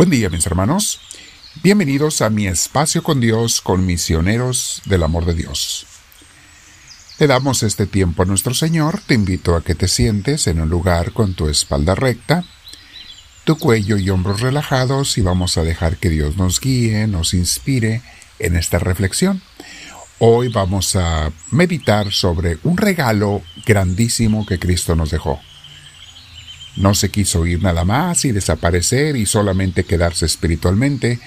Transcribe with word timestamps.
Buen 0.00 0.08
día 0.08 0.30
mis 0.30 0.46
hermanos. 0.46 0.98
Bienvenidos 1.62 2.22
a 2.22 2.30
mi 2.30 2.46
espacio 2.46 3.02
con 3.02 3.20
Dios, 3.20 3.60
con 3.60 3.84
misioneros 3.84 4.80
del 4.86 5.02
amor 5.02 5.26
de 5.26 5.34
Dios. 5.34 5.84
Le 7.18 7.26
damos 7.26 7.62
este 7.62 7.86
tiempo 7.86 8.22
a 8.22 8.24
nuestro 8.24 8.54
Señor. 8.54 9.02
Te 9.06 9.12
invito 9.12 9.54
a 9.54 9.62
que 9.62 9.74
te 9.74 9.88
sientes 9.88 10.46
en 10.46 10.58
un 10.58 10.70
lugar 10.70 11.12
con 11.12 11.34
tu 11.34 11.48
espalda 11.50 11.94
recta, 11.94 12.46
tu 13.44 13.58
cuello 13.58 13.98
y 13.98 14.08
hombros 14.08 14.40
relajados 14.40 15.18
y 15.18 15.20
vamos 15.20 15.58
a 15.58 15.64
dejar 15.64 15.98
que 15.98 16.08
Dios 16.08 16.38
nos 16.38 16.62
guíe, 16.62 17.06
nos 17.06 17.34
inspire 17.34 18.00
en 18.38 18.56
esta 18.56 18.78
reflexión. 18.78 19.42
Hoy 20.18 20.48
vamos 20.48 20.96
a 20.96 21.30
meditar 21.50 22.10
sobre 22.10 22.56
un 22.62 22.78
regalo 22.78 23.42
grandísimo 23.66 24.46
que 24.46 24.58
Cristo 24.58 24.96
nos 24.96 25.10
dejó. 25.10 25.40
No 26.76 26.94
se 26.94 27.10
quiso 27.10 27.46
ir 27.46 27.62
nada 27.62 27.84
más 27.84 28.24
y 28.24 28.32
desaparecer 28.32 29.16
y 29.16 29.26
solamente 29.26 29.84
quedarse 29.84 30.26
espiritualmente, 30.26 31.18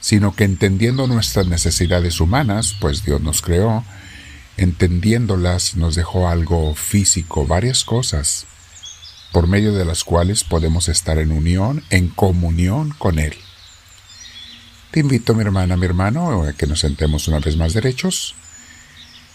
sino 0.00 0.34
que 0.34 0.44
entendiendo 0.44 1.06
nuestras 1.06 1.46
necesidades 1.46 2.20
humanas, 2.20 2.74
pues 2.80 3.04
Dios 3.04 3.20
nos 3.20 3.42
creó, 3.42 3.84
entendiéndolas 4.56 5.76
nos 5.76 5.94
dejó 5.94 6.28
algo 6.28 6.74
físico, 6.74 7.46
varias 7.46 7.84
cosas, 7.84 8.46
por 9.32 9.46
medio 9.46 9.72
de 9.72 9.84
las 9.84 10.04
cuales 10.04 10.44
podemos 10.44 10.88
estar 10.88 11.18
en 11.18 11.32
unión, 11.32 11.84
en 11.90 12.08
comunión 12.08 12.94
con 12.98 13.18
Él. 13.18 13.34
Te 14.90 15.00
invito, 15.00 15.34
mi 15.34 15.42
hermana, 15.42 15.76
mi 15.76 15.86
hermano, 15.86 16.42
a 16.42 16.52
que 16.52 16.66
nos 16.66 16.80
sentemos 16.80 17.28
una 17.28 17.38
vez 17.38 17.56
más 17.56 17.74
derechos. 17.74 18.34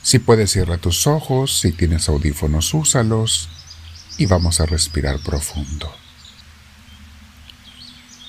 Si 0.01 0.19
puedes, 0.19 0.51
cierra 0.51 0.77
tus 0.77 1.07
ojos, 1.07 1.59
si 1.59 1.71
tienes 1.71 2.09
audífonos, 2.09 2.73
úsalos 2.73 3.49
y 4.17 4.25
vamos 4.25 4.59
a 4.61 4.65
respirar 4.65 5.19
profundo. 5.19 5.93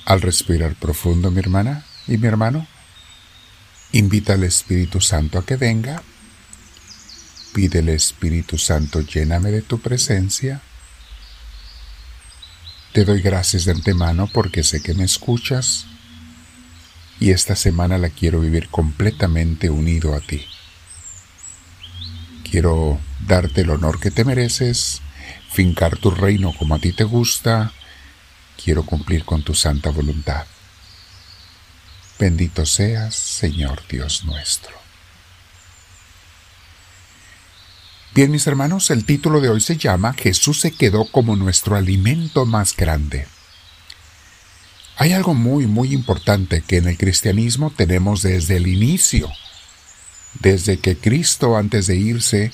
Al 0.04 0.20
respirar 0.20 0.74
profundo, 0.74 1.30
mi 1.30 1.40
hermana 1.40 1.84
y 2.06 2.16
mi 2.16 2.26
hermano, 2.28 2.66
invita 3.92 4.34
al 4.34 4.44
Espíritu 4.44 5.00
Santo 5.00 5.38
a 5.38 5.44
que 5.44 5.56
venga. 5.56 6.02
Pídele, 7.52 7.94
Espíritu 7.94 8.58
Santo, 8.58 9.00
lléname 9.00 9.50
de 9.50 9.62
tu 9.62 9.80
presencia. 9.80 10.60
Te 12.92 13.04
doy 13.04 13.20
gracias 13.20 13.64
de 13.64 13.72
antemano 13.72 14.28
porque 14.32 14.62
sé 14.62 14.82
que 14.82 14.94
me 14.94 15.04
escuchas 15.04 15.86
y 17.18 17.30
esta 17.30 17.56
semana 17.56 17.98
la 17.98 18.10
quiero 18.10 18.40
vivir 18.40 18.68
completamente 18.68 19.70
unido 19.70 20.14
a 20.14 20.20
ti. 20.20 20.44
Quiero 22.48 23.00
darte 23.26 23.62
el 23.62 23.70
honor 23.70 23.98
que 24.00 24.10
te 24.10 24.24
mereces 24.24 25.02
fincar 25.56 25.96
tu 25.96 26.10
reino 26.10 26.52
como 26.52 26.74
a 26.74 26.78
ti 26.78 26.92
te 26.92 27.04
gusta, 27.04 27.72
quiero 28.62 28.84
cumplir 28.84 29.24
con 29.24 29.42
tu 29.42 29.54
santa 29.54 29.88
voluntad. 29.88 30.44
Bendito 32.18 32.66
seas, 32.66 33.14
Señor 33.14 33.82
Dios 33.88 34.24
nuestro. 34.26 34.76
Bien, 38.14 38.30
mis 38.30 38.46
hermanos, 38.46 38.90
el 38.90 39.06
título 39.06 39.40
de 39.40 39.48
hoy 39.48 39.62
se 39.62 39.78
llama 39.78 40.12
Jesús 40.12 40.60
se 40.60 40.72
quedó 40.72 41.06
como 41.06 41.36
nuestro 41.36 41.74
alimento 41.74 42.44
más 42.44 42.76
grande. 42.76 43.26
Hay 44.98 45.14
algo 45.14 45.32
muy, 45.32 45.66
muy 45.66 45.94
importante 45.94 46.60
que 46.60 46.76
en 46.76 46.88
el 46.88 46.98
cristianismo 46.98 47.70
tenemos 47.70 48.20
desde 48.20 48.58
el 48.58 48.66
inicio, 48.66 49.30
desde 50.34 50.78
que 50.80 50.98
Cristo 50.98 51.56
antes 51.56 51.86
de 51.86 51.96
irse 51.96 52.52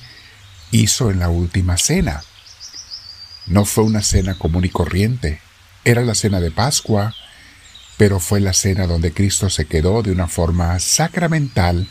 hizo 0.70 1.10
en 1.10 1.18
la 1.18 1.30
última 1.30 1.76
cena. 1.76 2.22
No 3.46 3.64
fue 3.64 3.84
una 3.84 4.02
cena 4.02 4.34
común 4.34 4.64
y 4.64 4.68
corriente, 4.68 5.40
era 5.84 6.02
la 6.02 6.14
cena 6.14 6.40
de 6.40 6.50
Pascua, 6.50 7.14
pero 7.96 8.20
fue 8.20 8.40
la 8.40 8.52
cena 8.52 8.86
donde 8.86 9.12
Cristo 9.12 9.50
se 9.50 9.66
quedó 9.66 10.02
de 10.02 10.12
una 10.12 10.28
forma 10.28 10.78
sacramental 10.78 11.88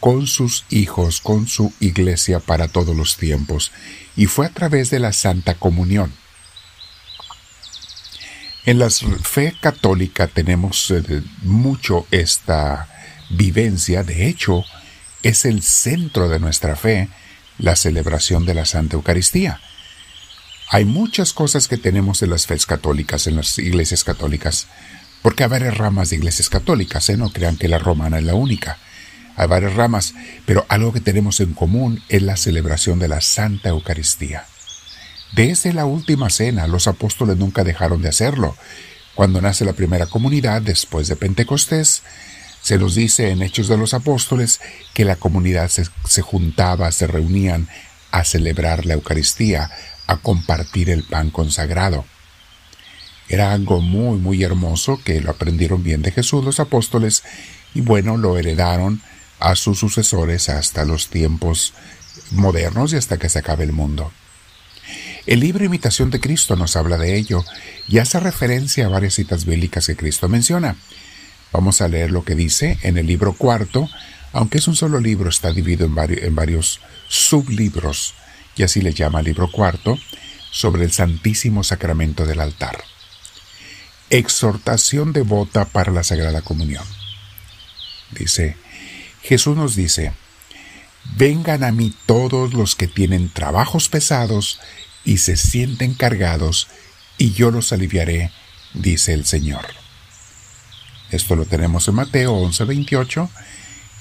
con 0.00 0.26
sus 0.26 0.64
hijos, 0.70 1.20
con 1.20 1.48
su 1.48 1.72
iglesia 1.80 2.40
para 2.40 2.68
todos 2.68 2.94
los 2.94 3.16
tiempos, 3.16 3.72
y 4.16 4.26
fue 4.26 4.46
a 4.46 4.50
través 4.50 4.90
de 4.90 5.00
la 5.00 5.12
Santa 5.12 5.54
Comunión. 5.54 6.12
En 8.66 8.78
la 8.78 8.90
fe 8.90 9.54
católica 9.60 10.26
tenemos 10.26 10.90
eh, 10.90 11.22
mucho 11.42 12.06
esta 12.10 12.88
vivencia, 13.30 14.02
de 14.02 14.28
hecho, 14.28 14.64
es 15.22 15.44
el 15.44 15.62
centro 15.62 16.28
de 16.28 16.38
nuestra 16.40 16.76
fe, 16.76 17.08
la 17.58 17.76
celebración 17.76 18.44
de 18.44 18.54
la 18.54 18.66
Santa 18.66 18.96
Eucaristía. 18.96 19.60
Hay 20.68 20.84
muchas 20.84 21.32
cosas 21.32 21.68
que 21.68 21.76
tenemos 21.76 22.22
en 22.22 22.30
las 22.30 22.46
fes 22.46 22.66
católicas, 22.66 23.26
en 23.26 23.36
las 23.36 23.58
iglesias 23.58 24.02
católicas, 24.02 24.66
porque 25.22 25.44
hay 25.44 25.50
varias 25.50 25.76
ramas 25.76 26.10
de 26.10 26.16
iglesias 26.16 26.48
católicas, 26.48 27.08
¿eh? 27.08 27.16
no 27.16 27.30
crean 27.30 27.56
que 27.56 27.68
la 27.68 27.78
romana 27.78 28.18
es 28.18 28.24
la 28.24 28.34
única. 28.34 28.78
Hay 29.36 29.46
varias 29.46 29.74
ramas, 29.74 30.14
pero 30.44 30.66
algo 30.68 30.92
que 30.92 31.00
tenemos 31.00 31.40
en 31.40 31.52
común 31.52 32.02
es 32.08 32.22
la 32.22 32.36
celebración 32.36 32.98
de 32.98 33.08
la 33.08 33.20
Santa 33.20 33.68
Eucaristía. 33.68 34.46
Desde 35.32 35.72
la 35.72 35.84
última 35.84 36.30
cena, 36.30 36.66
los 36.66 36.86
apóstoles 36.88 37.36
nunca 37.36 37.62
dejaron 37.62 38.02
de 38.02 38.08
hacerlo. 38.08 38.56
Cuando 39.14 39.40
nace 39.40 39.64
la 39.64 39.72
primera 39.72 40.06
comunidad, 40.06 40.62
después 40.62 41.08
de 41.08 41.16
Pentecostés, 41.16 42.02
se 42.62 42.78
nos 42.78 42.94
dice 42.94 43.30
en 43.30 43.42
Hechos 43.42 43.68
de 43.68 43.76
los 43.76 43.94
Apóstoles 43.94 44.60
que 44.94 45.04
la 45.04 45.16
comunidad 45.16 45.68
se, 45.68 45.84
se 46.08 46.22
juntaba, 46.22 46.90
se 46.90 47.06
reunían 47.06 47.68
a 48.10 48.24
celebrar 48.24 48.86
la 48.86 48.94
Eucaristía, 48.94 49.70
a 50.06 50.16
compartir 50.18 50.90
el 50.90 51.02
pan 51.02 51.30
consagrado. 51.30 52.04
Era 53.28 53.52
algo 53.52 53.80
muy, 53.80 54.18
muy 54.18 54.42
hermoso 54.42 55.00
que 55.04 55.20
lo 55.20 55.30
aprendieron 55.30 55.82
bien 55.82 56.02
de 56.02 56.12
Jesús 56.12 56.44
los 56.44 56.60
apóstoles 56.60 57.24
y 57.74 57.80
bueno, 57.80 58.16
lo 58.16 58.38
heredaron 58.38 59.02
a 59.40 59.56
sus 59.56 59.78
sucesores 59.78 60.48
hasta 60.48 60.84
los 60.84 61.08
tiempos 61.08 61.74
modernos 62.30 62.92
y 62.92 62.96
hasta 62.96 63.18
que 63.18 63.28
se 63.28 63.40
acabe 63.40 63.64
el 63.64 63.72
mundo. 63.72 64.12
El 65.26 65.40
libro 65.40 65.64
Imitación 65.64 66.10
de 66.10 66.20
Cristo 66.20 66.54
nos 66.54 66.76
habla 66.76 66.98
de 66.98 67.16
ello 67.16 67.44
y 67.88 67.98
hace 67.98 68.20
referencia 68.20 68.86
a 68.86 68.90
varias 68.90 69.14
citas 69.14 69.44
bíblicas 69.44 69.88
que 69.88 69.96
Cristo 69.96 70.28
menciona. 70.28 70.76
Vamos 71.52 71.80
a 71.80 71.88
leer 71.88 72.12
lo 72.12 72.24
que 72.24 72.36
dice 72.36 72.78
en 72.82 72.96
el 72.96 73.06
libro 73.06 73.32
cuarto, 73.32 73.88
aunque 74.32 74.58
es 74.58 74.68
un 74.68 74.76
solo 74.76 75.00
libro, 75.00 75.28
está 75.28 75.52
dividido 75.52 75.84
en 75.84 75.96
varios, 75.96 76.22
en 76.22 76.34
varios 76.34 76.80
sublibros 77.08 78.14
y 78.56 78.62
así 78.62 78.80
le 78.80 78.92
llama 78.92 79.20
el 79.20 79.26
libro 79.26 79.50
cuarto, 79.50 79.98
sobre 80.50 80.84
el 80.84 80.92
Santísimo 80.92 81.62
Sacramento 81.62 82.24
del 82.24 82.40
altar. 82.40 82.82
Exhortación 84.08 85.12
devota 85.12 85.66
para 85.66 85.92
la 85.92 86.02
Sagrada 86.02 86.40
Comunión. 86.40 86.84
Dice, 88.12 88.56
Jesús 89.22 89.56
nos 89.56 89.74
dice, 89.74 90.12
Vengan 91.14 91.64
a 91.64 91.72
mí 91.72 91.94
todos 92.06 92.52
los 92.52 92.74
que 92.74 92.88
tienen 92.88 93.28
trabajos 93.30 93.88
pesados 93.88 94.60
y 95.04 95.18
se 95.18 95.36
sienten 95.36 95.94
cargados, 95.94 96.68
y 97.16 97.32
yo 97.32 97.50
los 97.50 97.72
aliviaré, 97.72 98.32
dice 98.74 99.14
el 99.14 99.24
Señor. 99.24 99.64
Esto 101.10 101.36
lo 101.36 101.44
tenemos 101.44 101.86
en 101.88 101.94
Mateo 101.94 102.34
11:28. 102.34 103.30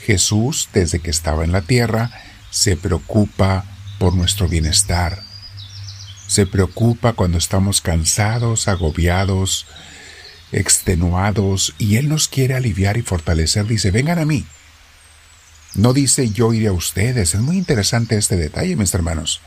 Jesús, 0.06 0.70
desde 0.74 1.00
que 1.00 1.12
estaba 1.12 1.44
en 1.44 1.52
la 1.52 1.62
tierra, 1.62 2.12
se 2.50 2.76
preocupa 2.76 3.66
por 3.98 4.16
nuestro 4.16 4.48
bienestar. 4.48 5.24
Se 6.28 6.46
preocupa 6.46 7.14
cuando 7.14 7.38
estamos 7.38 7.82
cansados, 7.82 8.68
agobiados, 8.68 9.68
extenuados, 10.52 11.76
y 11.78 11.98
Él 11.98 12.10
nos 12.10 12.28
quiere 12.28 12.56
aliviar 12.56 12.98
y 12.98 13.02
fortalecer. 13.02 13.68
Dice, 13.68 13.92
vengan 13.92 14.20
a 14.20 14.26
mí. 14.26 14.46
No 15.76 15.94
dice 15.94 16.30
yo 16.30 16.54
iré 16.54 16.68
a 16.68 16.72
ustedes. 16.72 17.36
Es 17.36 17.42
muy 17.42 17.58
interesante 17.58 18.18
este 18.18 18.38
detalle, 18.38 18.76
mis 18.76 18.94
hermanos. 18.94 19.42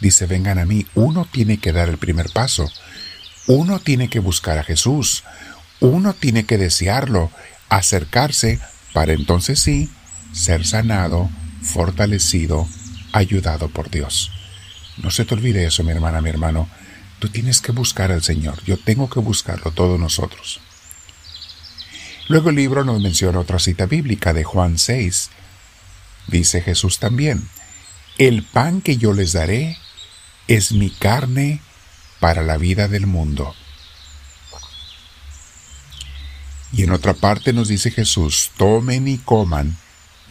Dice, 0.00 0.26
vengan 0.26 0.58
a 0.58 0.66
mí. 0.66 0.86
Uno 0.94 1.26
tiene 1.30 1.58
que 1.58 1.72
dar 1.72 1.88
el 1.88 1.98
primer 1.98 2.30
paso. 2.30 2.70
Uno 3.46 3.78
tiene 3.78 4.08
que 4.08 4.18
buscar 4.18 4.58
a 4.58 4.64
Jesús. 4.64 5.24
Uno 5.80 6.14
tiene 6.14 6.44
que 6.44 6.58
desearlo, 6.58 7.30
acercarse, 7.68 8.60
para 8.92 9.14
entonces 9.14 9.60
sí 9.60 9.90
ser 10.32 10.66
sanado, 10.66 11.30
fortalecido 11.62 12.68
ayudado 13.12 13.68
por 13.68 13.90
Dios. 13.90 14.30
No 14.98 15.10
se 15.10 15.24
te 15.24 15.34
olvide 15.34 15.64
eso, 15.64 15.82
mi 15.84 15.92
hermana, 15.92 16.20
mi 16.20 16.30
hermano. 16.30 16.68
Tú 17.18 17.28
tienes 17.28 17.60
que 17.60 17.72
buscar 17.72 18.12
al 18.12 18.22
Señor. 18.22 18.62
Yo 18.64 18.76
tengo 18.76 19.08
que 19.08 19.20
buscarlo 19.20 19.70
todos 19.70 19.98
nosotros. 19.98 20.60
Luego 22.28 22.50
el 22.50 22.56
libro 22.56 22.84
nos 22.84 23.00
menciona 23.00 23.40
otra 23.40 23.58
cita 23.58 23.86
bíblica 23.86 24.32
de 24.32 24.44
Juan 24.44 24.78
6. 24.78 25.30
Dice 26.28 26.62
Jesús 26.62 26.98
también, 26.98 27.48
el 28.18 28.42
pan 28.42 28.80
que 28.80 28.96
yo 28.96 29.12
les 29.12 29.32
daré 29.32 29.78
es 30.48 30.72
mi 30.72 30.90
carne 30.90 31.60
para 32.20 32.42
la 32.42 32.56
vida 32.56 32.88
del 32.88 33.06
mundo. 33.06 33.54
Y 36.72 36.84
en 36.84 36.92
otra 36.92 37.14
parte 37.14 37.52
nos 37.52 37.68
dice 37.68 37.90
Jesús, 37.90 38.50
tomen 38.56 39.08
y 39.08 39.18
coman, 39.18 39.76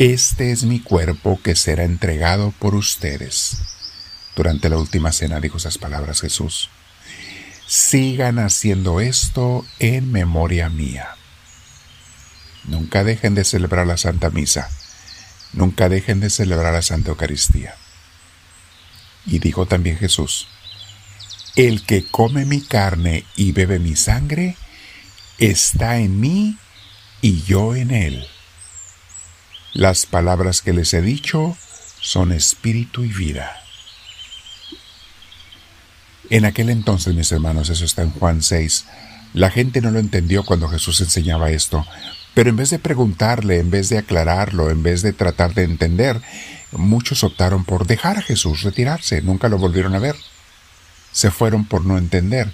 este 0.02 0.52
es 0.52 0.64
mi 0.64 0.80
cuerpo 0.80 1.40
que 1.44 1.56
será 1.56 1.84
entregado 1.84 2.56
por 2.58 2.74
ustedes. 2.74 3.60
Durante 4.36 4.68
la 4.68 4.78
última 4.78 5.12
cena 5.12 5.40
dijo 5.40 5.58
esas 5.58 5.78
palabras 5.78 6.22
Jesús. 6.22 6.72
sigan 7.68 8.40
haciendo 8.40 9.00
esto 9.00 9.64
en 9.78 10.12
memoria 10.12 10.70
mía. 10.70 11.08
Nunca 12.64 13.04
dejen 13.04 13.36
de 13.36 13.44
celebrar 13.44 13.86
la 13.86 13.98
Santa 13.98 14.32
Misa. 14.32 14.72
Nunca 15.54 15.88
dejen 15.88 16.20
de 16.20 16.32
celebrar 16.32 16.74
la 16.74 16.82
Santa 16.82 17.12
Eucaristía. 17.12 17.76
Y 19.28 19.38
dijo 19.38 19.68
también 19.68 19.98
Jesús, 19.98 20.48
el 21.56 21.84
que 21.86 22.08
come 22.08 22.46
mi 22.46 22.62
carne 22.62 23.24
y 23.36 23.52
bebe 23.52 23.78
mi 23.78 23.96
sangre, 23.96 24.58
está 25.38 26.00
en 26.00 26.20
mí 26.20 26.58
y 27.22 27.44
yo 27.44 27.76
en 27.76 27.92
él. 27.92 28.28
Las 29.74 30.06
palabras 30.06 30.62
que 30.62 30.74
les 30.74 30.94
he 30.94 31.02
dicho 31.02 31.56
son 32.02 32.34
espíritu 32.34 33.06
y 33.06 33.08
vida. 33.08 33.56
En 36.30 36.44
aquel 36.44 36.70
entonces, 36.70 37.16
mis 37.16 37.32
hermanos, 37.32 37.70
eso 37.70 37.86
está 37.86 38.02
en 38.02 38.12
Juan 38.12 38.42
6, 38.42 38.86
la 39.34 39.50
gente 39.50 39.80
no 39.80 39.92
lo 39.92 40.00
entendió 40.00 40.44
cuando 40.44 40.68
Jesús 40.68 41.00
enseñaba 41.00 41.52
esto, 41.52 41.86
pero 42.34 42.50
en 42.50 42.58
vez 42.58 42.70
de 42.70 42.80
preguntarle, 42.80 43.60
en 43.60 43.72
vez 43.72 43.88
de 43.88 43.98
aclararlo, 43.98 44.70
en 44.72 44.84
vez 44.84 45.04
de 45.04 45.14
tratar 45.14 45.54
de 45.54 45.64
entender, 45.64 46.22
muchos 46.74 47.24
optaron 47.24 47.64
por 47.64 47.88
dejar 47.88 48.18
a 48.18 48.22
Jesús 48.22 48.64
retirarse, 48.64 49.22
nunca 49.22 49.48
lo 49.48 49.58
volvieron 49.58 49.96
a 49.96 50.00
ver. 50.00 50.18
Se 51.14 51.32
fueron 51.32 51.64
por 51.64 51.86
no 51.86 51.98
entender. 51.98 52.54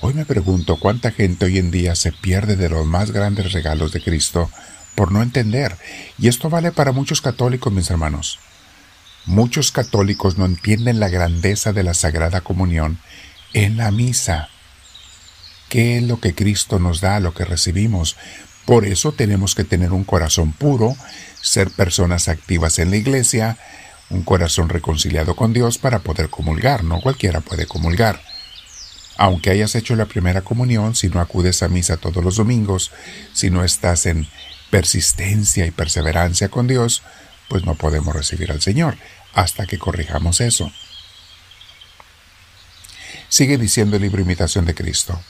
Hoy 0.00 0.14
me 0.14 0.24
pregunto 0.24 0.80
cuánta 0.80 1.12
gente 1.12 1.46
hoy 1.46 1.58
en 1.58 1.70
día 1.70 1.94
se 1.94 2.10
pierde 2.10 2.56
de 2.56 2.68
los 2.68 2.84
más 2.86 3.12
grandes 3.12 3.52
regalos 3.52 3.92
de 3.92 4.02
Cristo 4.02 4.50
por 4.96 5.12
no 5.12 5.22
entender. 5.22 5.76
Y 6.18 6.26
esto 6.26 6.50
vale 6.50 6.72
para 6.72 6.90
muchos 6.90 7.20
católicos, 7.20 7.72
mis 7.72 7.88
hermanos. 7.90 8.40
Muchos 9.26 9.70
católicos 9.70 10.38
no 10.38 10.46
entienden 10.46 10.98
la 10.98 11.08
grandeza 11.08 11.72
de 11.72 11.84
la 11.84 11.94
Sagrada 11.94 12.40
Comunión 12.40 12.98
en 13.52 13.76
la 13.76 13.92
misa. 13.92 14.48
¿Qué 15.68 15.98
es 15.98 16.02
lo 16.02 16.20
que 16.20 16.34
Cristo 16.34 16.78
nos 16.78 17.00
da, 17.00 17.20
lo 17.20 17.34
que 17.34 17.44
recibimos? 17.44 18.16
Por 18.64 18.84
eso 18.84 19.12
tenemos 19.12 19.54
que 19.54 19.64
tener 19.64 19.92
un 19.92 20.04
corazón 20.04 20.52
puro, 20.52 20.96
ser 21.40 21.70
personas 21.70 22.28
activas 22.28 22.78
en 22.78 22.90
la 22.90 22.96
iglesia, 22.96 23.58
un 24.10 24.22
corazón 24.22 24.68
reconciliado 24.68 25.36
con 25.36 25.52
Dios 25.52 25.78
para 25.78 26.00
poder 26.00 26.30
comulgar. 26.30 26.84
No 26.84 27.00
cualquiera 27.00 27.40
puede 27.40 27.66
comulgar. 27.66 28.20
Aunque 29.18 29.50
hayas 29.50 29.74
hecho 29.74 29.96
la 29.96 30.06
primera 30.06 30.42
comunión, 30.42 30.94
si 30.94 31.08
no 31.08 31.20
acudes 31.20 31.62
a 31.62 31.68
misa 31.68 31.96
todos 31.96 32.22
los 32.22 32.36
domingos, 32.36 32.92
si 33.32 33.50
no 33.50 33.64
estás 33.64 34.06
en 34.06 34.28
persistencia 34.70 35.66
y 35.66 35.70
perseverancia 35.70 36.48
con 36.48 36.66
Dios, 36.66 37.02
pues 37.48 37.64
no 37.64 37.74
podemos 37.74 38.14
recibir 38.14 38.50
al 38.50 38.60
Señor 38.60 38.96
hasta 39.34 39.66
que 39.66 39.78
corrijamos 39.78 40.40
eso. 40.40 40.72
Sigue 43.28 43.58
diciendo 43.58 43.96
el 43.96 44.02
libro 44.02 44.22
Imitación 44.22 44.64
de 44.64 44.74
Cristo. 44.74 45.20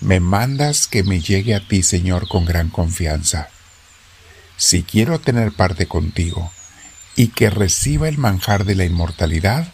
Me 0.00 0.18
mandas 0.18 0.86
que 0.86 1.02
me 1.02 1.20
llegue 1.20 1.54
a 1.54 1.60
ti, 1.60 1.82
Señor, 1.82 2.26
con 2.26 2.44
gran 2.44 2.70
confianza. 2.70 3.48
Si 4.56 4.82
quiero 4.82 5.20
tener 5.20 5.52
parte 5.52 5.86
contigo 5.86 6.50
y 7.16 7.28
que 7.28 7.50
reciba 7.50 8.08
el 8.08 8.18
manjar 8.18 8.64
de 8.64 8.74
la 8.74 8.84
inmortalidad, 8.84 9.72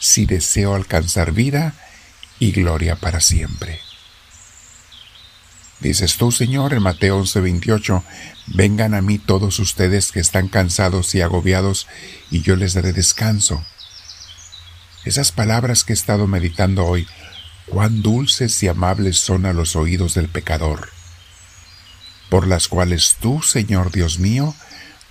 si 0.00 0.26
deseo 0.26 0.74
alcanzar 0.74 1.32
vida 1.32 1.74
y 2.38 2.52
gloria 2.52 2.96
para 2.96 3.20
siempre. 3.20 3.80
Dices 5.84 6.16
tú, 6.16 6.32
Señor, 6.32 6.72
en 6.72 6.82
Mateo 6.82 7.18
11:28, 7.18 8.02
vengan 8.46 8.94
a 8.94 9.02
mí 9.02 9.18
todos 9.18 9.58
ustedes 9.58 10.12
que 10.12 10.20
están 10.20 10.48
cansados 10.48 11.14
y 11.14 11.20
agobiados, 11.20 11.88
y 12.30 12.40
yo 12.40 12.56
les 12.56 12.72
daré 12.72 12.94
descanso. 12.94 13.62
Esas 15.04 15.30
palabras 15.30 15.84
que 15.84 15.92
he 15.92 15.94
estado 15.94 16.26
meditando 16.26 16.86
hoy, 16.86 17.06
cuán 17.66 18.00
dulces 18.00 18.62
y 18.62 18.68
amables 18.68 19.18
son 19.18 19.44
a 19.44 19.52
los 19.52 19.76
oídos 19.76 20.14
del 20.14 20.30
pecador, 20.30 20.88
por 22.30 22.46
las 22.46 22.68
cuales 22.68 23.16
tú, 23.20 23.42
Señor 23.42 23.92
Dios 23.92 24.18
mío, 24.18 24.54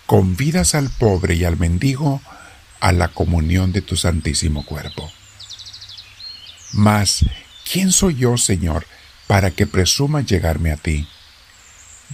convidas 0.07 0.73
al 0.73 0.89
pobre 0.89 1.35
y 1.35 1.43
al 1.43 1.55
mendigo 1.55 2.19
a 2.79 2.93
la 2.93 3.09
comunión 3.09 3.73
de 3.73 3.83
tu 3.83 3.95
santísimo 3.95 4.65
cuerpo. 4.65 5.11
Mas, 6.71 7.23
¿quién 7.71 7.91
soy 7.91 8.15
yo, 8.15 8.37
Señor, 8.37 8.87
para 9.33 9.49
que 9.49 9.65
presuma 9.65 10.21
llegarme 10.21 10.71
a 10.71 10.77
ti. 10.77 11.07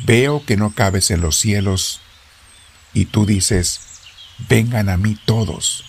Veo 0.05 0.45
que 0.45 0.55
no 0.55 0.73
cabes 0.73 1.11
en 1.11 1.19
los 1.19 1.37
cielos, 1.37 1.99
y 2.93 3.07
tú 3.07 3.25
dices, 3.25 3.81
vengan 4.47 4.87
a 4.87 4.95
mí 4.95 5.19
todos. 5.25 5.83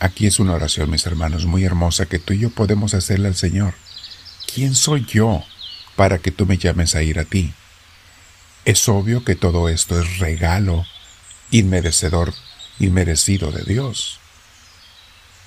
Aquí 0.00 0.26
es 0.26 0.38
una 0.38 0.54
oración, 0.54 0.88
mis 0.90 1.04
hermanos, 1.04 1.44
muy 1.44 1.64
hermosa 1.64 2.06
que 2.06 2.18
tú 2.18 2.32
y 2.32 2.38
yo 2.38 2.48
podemos 2.48 2.94
hacerle 2.94 3.28
al 3.28 3.36
Señor. 3.36 3.74
¿Quién 4.54 4.74
soy 4.74 5.04
yo 5.04 5.44
para 5.94 6.16
que 6.16 6.30
tú 6.30 6.46
me 6.46 6.56
llames 6.56 6.94
a 6.94 7.02
ir 7.02 7.18
a 7.18 7.26
ti? 7.26 7.52
Es 8.64 8.88
obvio 8.88 9.22
que 9.22 9.34
todo 9.34 9.68
esto 9.68 10.00
es 10.00 10.18
regalo 10.18 10.86
inmerecedor, 11.50 12.32
inmerecido 12.78 13.52
de 13.52 13.64
Dios. 13.64 14.18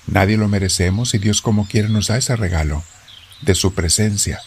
Nadie 0.06 0.36
lo 0.36 0.46
merecemos 0.46 1.12
y 1.14 1.18
Dios 1.18 1.42
como 1.42 1.66
quiere 1.66 1.88
nos 1.88 2.06
da 2.06 2.18
ese 2.18 2.36
regalo 2.36 2.84
de 3.42 3.54
su 3.54 3.74
presencia. 3.74 4.40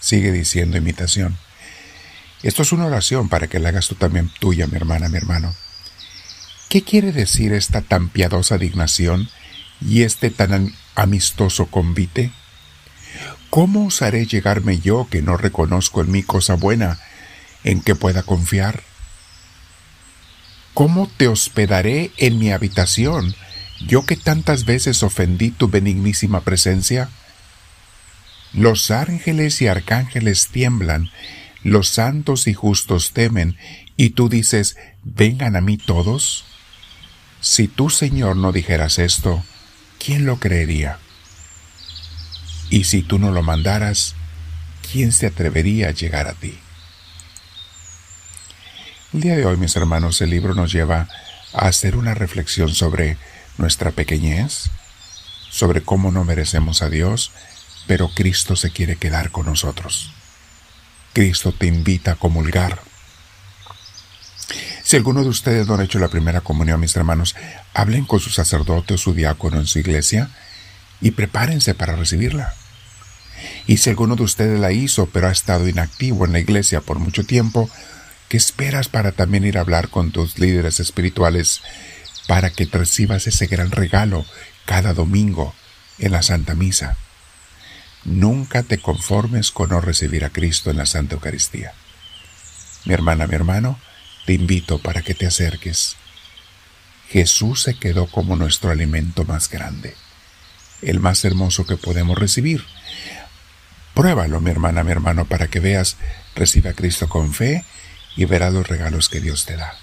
Sigue 0.00 0.32
diciendo 0.32 0.76
imitación. 0.76 1.36
Esto 2.42 2.62
es 2.62 2.72
una 2.72 2.86
oración 2.86 3.28
para 3.28 3.48
que 3.48 3.58
la 3.58 3.68
hagas 3.68 3.88
tú 3.88 3.94
también 3.94 4.30
tuya, 4.40 4.66
mi 4.66 4.76
hermana, 4.76 5.08
mi 5.08 5.18
hermano. 5.18 5.54
¿Qué 6.70 6.82
quiere 6.82 7.12
decir 7.12 7.52
esta 7.52 7.82
tan 7.82 8.08
piadosa 8.08 8.56
dignación 8.56 9.28
y 9.80 10.02
este 10.02 10.30
tan 10.30 10.74
amistoso 10.94 11.66
convite? 11.66 12.32
¿Cómo 13.50 13.86
osaré 13.86 14.26
llegarme 14.26 14.78
yo 14.78 15.08
que 15.10 15.20
no 15.20 15.36
reconozco 15.36 16.00
en 16.00 16.12
mí 16.12 16.22
cosa 16.22 16.54
buena 16.54 17.00
en 17.64 17.82
que 17.82 17.94
pueda 17.94 18.22
confiar? 18.22 18.84
¿Cómo 20.72 21.08
te 21.08 21.26
hospedaré 21.26 22.12
en 22.16 22.38
mi 22.38 22.52
habitación, 22.52 23.34
yo 23.86 24.06
que 24.06 24.16
tantas 24.16 24.64
veces 24.64 25.02
ofendí 25.02 25.50
tu 25.50 25.68
benignísima 25.68 26.42
presencia? 26.42 27.10
Los 28.52 28.90
ángeles 28.90 29.62
y 29.62 29.68
arcángeles 29.68 30.48
tiemblan, 30.48 31.10
los 31.62 31.88
santos 31.88 32.48
y 32.48 32.54
justos 32.54 33.12
temen, 33.12 33.56
y 33.96 34.10
tú 34.10 34.28
dices, 34.28 34.76
vengan 35.04 35.54
a 35.54 35.60
mí 35.60 35.76
todos. 35.76 36.44
Si 37.40 37.68
tú, 37.68 37.90
Señor, 37.90 38.36
no 38.36 38.50
dijeras 38.50 38.98
esto, 38.98 39.44
¿quién 40.04 40.26
lo 40.26 40.40
creería? 40.40 40.98
Y 42.70 42.84
si 42.84 43.02
tú 43.02 43.18
no 43.18 43.30
lo 43.30 43.42
mandaras, 43.42 44.14
¿quién 44.90 45.12
se 45.12 45.26
atrevería 45.26 45.88
a 45.88 45.92
llegar 45.92 46.26
a 46.26 46.34
ti? 46.34 46.58
El 49.12 49.20
día 49.20 49.36
de 49.36 49.44
hoy, 49.44 49.56
mis 49.56 49.76
hermanos, 49.76 50.20
el 50.20 50.30
libro 50.30 50.54
nos 50.54 50.72
lleva 50.72 51.08
a 51.52 51.66
hacer 51.66 51.96
una 51.96 52.14
reflexión 52.14 52.74
sobre 52.74 53.16
nuestra 53.58 53.90
pequeñez, 53.90 54.70
sobre 55.50 55.82
cómo 55.82 56.10
no 56.10 56.24
merecemos 56.24 56.82
a 56.82 56.88
Dios 56.88 57.32
pero 57.86 58.10
Cristo 58.14 58.56
se 58.56 58.70
quiere 58.70 58.96
quedar 58.96 59.30
con 59.30 59.46
nosotros. 59.46 60.12
Cristo 61.12 61.52
te 61.52 61.66
invita 61.66 62.12
a 62.12 62.16
comulgar. 62.16 62.82
Si 64.82 64.96
alguno 64.96 65.22
de 65.22 65.28
ustedes 65.28 65.66
no 65.66 65.76
ha 65.76 65.84
hecho 65.84 65.98
la 65.98 66.08
primera 66.08 66.40
comunión, 66.40 66.80
mis 66.80 66.96
hermanos, 66.96 67.36
hablen 67.74 68.04
con 68.04 68.20
su 68.20 68.30
sacerdote 68.30 68.94
o 68.94 68.98
su 68.98 69.14
diácono 69.14 69.58
en 69.58 69.66
su 69.66 69.78
iglesia 69.78 70.30
y 71.00 71.12
prepárense 71.12 71.74
para 71.74 71.96
recibirla. 71.96 72.54
Y 73.66 73.78
si 73.78 73.90
alguno 73.90 74.16
de 74.16 74.24
ustedes 74.24 74.58
la 74.58 74.72
hizo, 74.72 75.06
pero 75.06 75.28
ha 75.28 75.32
estado 75.32 75.68
inactivo 75.68 76.24
en 76.24 76.32
la 76.32 76.40
iglesia 76.40 76.80
por 76.80 76.98
mucho 76.98 77.24
tiempo, 77.24 77.70
¿qué 78.28 78.36
esperas 78.36 78.88
para 78.88 79.12
también 79.12 79.44
ir 79.44 79.58
a 79.58 79.62
hablar 79.62 79.88
con 79.88 80.10
tus 80.10 80.38
líderes 80.38 80.80
espirituales 80.80 81.62
para 82.26 82.50
que 82.50 82.66
recibas 82.66 83.26
ese 83.26 83.46
gran 83.46 83.70
regalo 83.70 84.24
cada 84.66 84.92
domingo 84.92 85.54
en 85.98 86.12
la 86.12 86.22
Santa 86.22 86.54
Misa? 86.54 86.96
Nunca 88.04 88.62
te 88.62 88.78
conformes 88.78 89.50
con 89.50 89.70
no 89.70 89.80
recibir 89.80 90.24
a 90.24 90.30
Cristo 90.30 90.70
en 90.70 90.78
la 90.78 90.86
Santa 90.86 91.14
Eucaristía. 91.14 91.72
Mi 92.84 92.94
hermana, 92.94 93.26
mi 93.26 93.34
hermano, 93.34 93.78
te 94.24 94.32
invito 94.32 94.78
para 94.78 95.02
que 95.02 95.14
te 95.14 95.26
acerques. 95.26 95.96
Jesús 97.08 97.62
se 97.62 97.74
quedó 97.74 98.06
como 98.06 98.36
nuestro 98.36 98.70
alimento 98.70 99.24
más 99.24 99.50
grande, 99.50 99.94
el 100.80 101.00
más 101.00 101.24
hermoso 101.24 101.66
que 101.66 101.76
podemos 101.76 102.16
recibir. 102.16 102.64
Pruébalo, 103.94 104.40
mi 104.40 104.50
hermana, 104.50 104.84
mi 104.84 104.92
hermano, 104.92 105.26
para 105.26 105.48
que 105.48 105.60
veas, 105.60 105.96
recibe 106.34 106.70
a 106.70 106.74
Cristo 106.74 107.08
con 107.08 107.34
fe 107.34 107.64
y 108.16 108.24
verás 108.24 108.52
los 108.52 108.66
regalos 108.66 109.08
que 109.08 109.20
Dios 109.20 109.44
te 109.44 109.56
da 109.56 109.74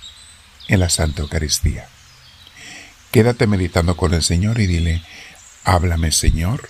en 0.68 0.80
la 0.80 0.90
Santa 0.90 1.22
Eucaristía. 1.22 1.88
Quédate 3.12 3.48
meditando 3.48 3.96
con 3.96 4.14
el 4.14 4.24
Señor 4.24 4.60
y 4.60 4.68
dile, 4.68 5.04
háblame 5.64 6.12
Señor, 6.12 6.70